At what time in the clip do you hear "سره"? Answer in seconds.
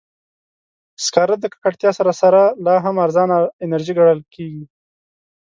1.99-2.11, 2.21-2.41